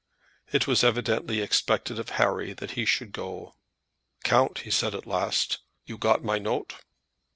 It 0.51 0.65
was 0.65 0.83
evidently 0.83 1.41
expected 1.41 1.99
of 1.99 2.09
Harry 2.17 2.53
that 2.53 2.71
he 2.71 2.85
should 2.85 3.11
go. 3.11 3.53
"Count," 4.23 4.61
he 4.61 4.71
said 4.71 4.95
at 4.95 5.05
last, 5.05 5.59
"you 5.85 5.99
got 5.99 6.23
my 6.23 6.39
note?" 6.39 6.73